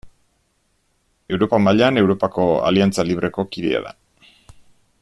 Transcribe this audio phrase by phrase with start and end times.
[1.35, 3.93] Europa mailan Europako Aliantza Libreko kidea da.